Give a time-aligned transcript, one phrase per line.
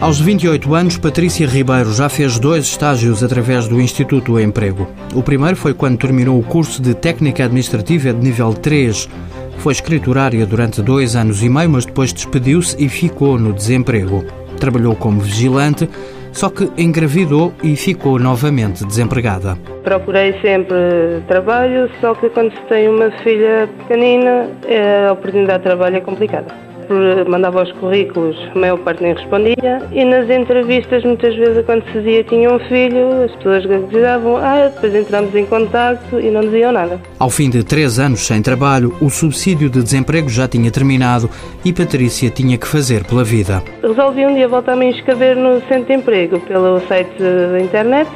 [0.00, 4.86] Aos 28 anos, Patrícia Ribeiro já fez dois estágios através do Instituto Emprego.
[5.12, 9.08] O primeiro foi quando terminou o curso de Técnica Administrativa de nível 3.
[9.58, 14.24] Foi escriturária durante dois anos e meio, mas depois despediu-se e ficou no desemprego.
[14.60, 15.90] Trabalhou como vigilante,
[16.30, 19.58] só que engravidou e ficou novamente desempregada.
[19.82, 20.76] Procurei sempre
[21.26, 24.46] trabalho, só que quando se tem uma filha pequenina,
[25.08, 26.67] a oportunidade de trabalho é complicada
[27.28, 31.92] mandava os currículos, a maior parte nem respondia, e nas entrevistas, muitas vezes, quando se
[31.98, 36.40] dizia que tinha um filho, as pessoas diziam, ah, depois entramos em contato e não
[36.40, 37.00] diziam nada.
[37.18, 41.30] Ao fim de três anos sem trabalho, o subsídio de desemprego já tinha terminado
[41.64, 43.62] e Patrícia tinha que fazer pela vida.
[43.82, 48.10] Resolvi um dia voltar a me inscrever no centro de emprego pelo site da internet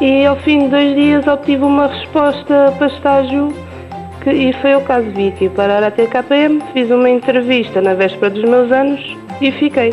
[0.00, 3.52] e ao fim de dois dias obtive uma resposta para estágio
[4.22, 8.30] que, e foi o caso de vir parar até KPM, fiz uma entrevista na véspera
[8.30, 9.00] dos meus anos
[9.40, 9.92] e fiquei.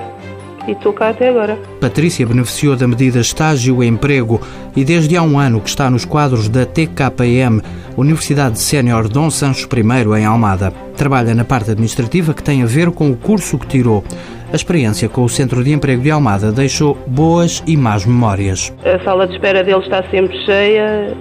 [0.67, 1.57] E estou cá até agora.
[1.81, 4.39] Patrícia beneficiou da medida Estágio e Emprego
[4.75, 7.61] e desde há um ano que está nos quadros da TKPM,
[7.97, 10.71] Universidade Sénior Dom Sancho I, em Almada.
[10.95, 14.03] Trabalha na parte administrativa que tem a ver com o curso que tirou.
[14.51, 18.73] A experiência com o Centro de Emprego de Almada deixou boas e más memórias.
[18.83, 21.15] A sala de espera dele está sempre cheia,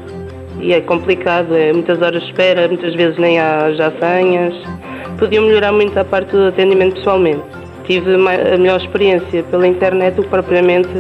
[0.61, 4.55] e é complicado, é muitas horas de espera, muitas vezes nem há já senhas.
[5.19, 7.43] Podiam melhorar muito a parte do atendimento pessoalmente.
[7.85, 10.91] Tive a melhor experiência pela internet do que propriamente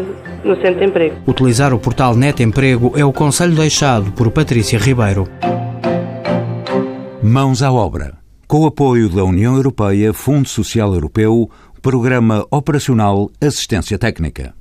[0.44, 1.16] no centro de emprego.
[1.26, 5.28] Utilizar o portal Net Emprego é o conselho deixado por Patrícia Ribeiro.
[7.22, 8.16] Mãos à obra.
[8.46, 11.50] Com o apoio da União Europeia, Fundo Social Europeu,
[11.82, 14.58] Programa Operacional Assistência Técnica.